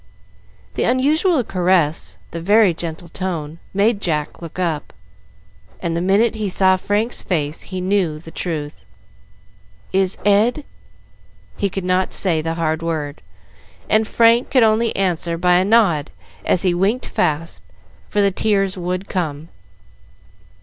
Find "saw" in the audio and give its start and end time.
6.49-6.75